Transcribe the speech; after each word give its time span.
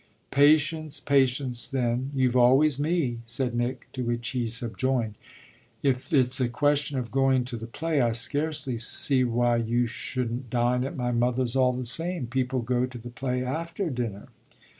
"Patience, 0.31 0.99
patience 0.99 1.67
then 1.67 2.09
you've 2.15 2.35
always 2.35 2.79
me!" 2.79 3.19
said 3.27 3.53
Nick; 3.53 3.87
to 3.93 4.03
which 4.03 4.29
he 4.29 4.47
subjoined: 4.47 5.13
"If 5.83 6.11
it's 6.11 6.41
a 6.41 6.49
question 6.49 6.97
of 6.97 7.11
going 7.11 7.45
to 7.45 7.55
the 7.55 7.67
play 7.67 8.01
I 8.01 8.13
scarcely 8.13 8.79
see 8.79 9.23
why 9.23 9.57
you 9.57 9.85
shouldn't 9.85 10.49
dine 10.49 10.83
at 10.85 10.97
my 10.97 11.11
mother's 11.11 11.55
all 11.55 11.73
the 11.73 11.85
same. 11.85 12.25
People 12.25 12.63
go 12.63 12.87
to 12.87 12.97
the 12.97 13.11
play 13.11 13.43
after 13.43 13.91
dinner." 13.91 14.29